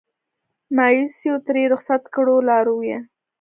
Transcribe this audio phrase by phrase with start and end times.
[0.75, 2.99] مایوسیو ترې رخصت کړو لارویه